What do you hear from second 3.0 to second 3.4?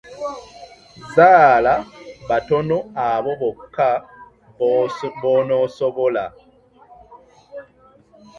abo